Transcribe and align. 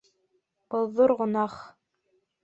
Был— 0.71 0.87
ҙур 0.99 1.13
гонаһ. 1.19 1.59